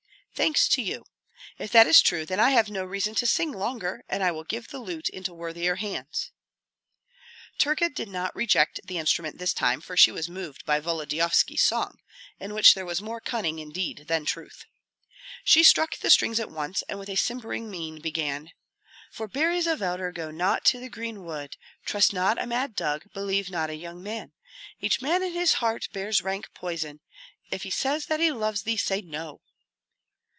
[0.33, 1.03] "Thanks to you.
[1.59, 4.45] If that is true, then I have no reason to sing longer, and I will
[4.45, 6.31] give the lute into worthier hands."
[7.59, 11.99] Terka did not reject the instrument this time, for she was moved by Volodyovski's song,
[12.39, 14.65] in which there was more cunning indeed than truth.
[15.43, 18.49] She struck the strings at once, and with a simpering mien began,
[19.11, 21.55] "For berries of elder go not to the green wood.
[21.85, 24.31] Trust not a mad dog, believe not a young man.
[24.79, 27.01] Each man in his heart bears rank poison;
[27.51, 29.41] If he says that he loves thee, say No."